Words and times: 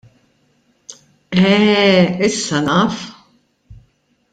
Eh, 1.51 2.03
issa 2.27 2.59
naf! 2.65 2.95